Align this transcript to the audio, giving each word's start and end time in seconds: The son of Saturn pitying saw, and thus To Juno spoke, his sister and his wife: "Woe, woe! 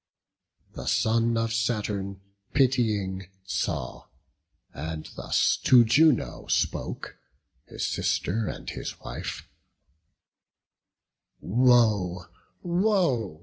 The 0.73 0.87
son 0.87 1.37
of 1.37 1.53
Saturn 1.53 2.21
pitying 2.55 3.27
saw, 3.43 4.07
and 4.73 5.07
thus 5.15 5.57
To 5.65 5.85
Juno 5.85 6.47
spoke, 6.47 7.17
his 7.67 7.85
sister 7.85 8.47
and 8.47 8.67
his 8.67 8.99
wife: 9.01 9.47
"Woe, 11.39 12.25
woe! 12.63 13.39